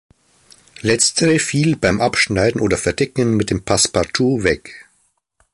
[0.81, 4.89] Letztere fiel beim Abschneiden oder Verdecken mit dem Passepartout weg.